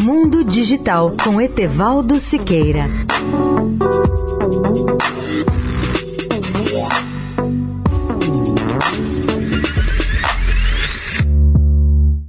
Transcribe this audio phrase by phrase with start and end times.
[0.00, 2.84] Mundo Digital com Etevaldo Siqueira.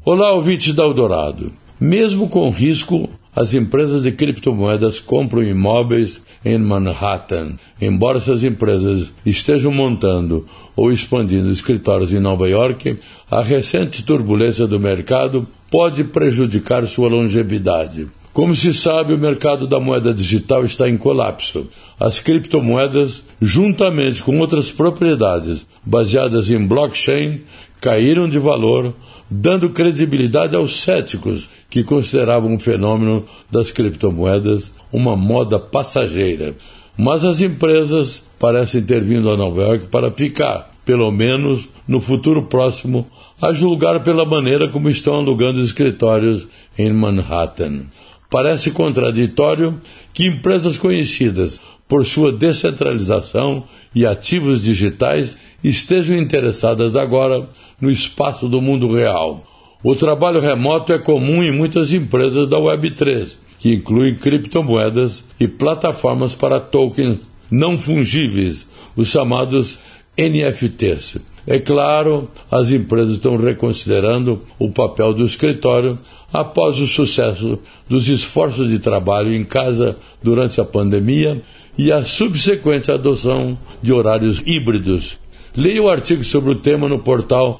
[0.04, 1.52] Olá, ouvintes da Eldorado.
[1.80, 7.54] Mesmo com risco, as empresas de criptomoedas compram imóveis em Manhattan.
[7.82, 10.46] Embora essas empresas estejam montando
[10.76, 12.98] ou expandindo escritórios em Nova York,
[13.30, 18.08] a recente turbulência do mercado pode prejudicar sua longevidade.
[18.34, 21.68] Como se sabe, o mercado da moeda digital está em colapso.
[22.00, 27.42] As criptomoedas, juntamente com outras propriedades baseadas em blockchain,
[27.82, 28.94] caíram de valor,
[29.30, 36.56] dando credibilidade aos céticos que consideravam o fenômeno das criptomoedas uma moda passageira.
[36.98, 42.44] Mas as empresas parecem ter vindo a Nova York para ficar, pelo menos no futuro
[42.44, 43.10] próximo,
[43.42, 47.84] a julgar pela maneira como estão alugando escritórios em Manhattan.
[48.30, 49.80] Parece contraditório
[50.14, 53.64] que empresas conhecidas por sua descentralização
[53.96, 57.48] e ativos digitais estejam interessadas agora
[57.80, 59.44] no espaço do mundo real.
[59.84, 66.36] O trabalho remoto é comum em muitas empresas da Web3, que incluem criptomoedas e plataformas
[66.36, 69.80] para tokens não fungíveis, os chamados
[70.18, 71.18] NFTs.
[71.48, 75.98] É claro, as empresas estão reconsiderando o papel do escritório
[76.32, 81.42] após o sucesso dos esforços de trabalho em casa durante a pandemia
[81.78, 85.18] e a subsequente adoção de horários híbridos.
[85.56, 87.60] Leia o artigo sobre o tema no portal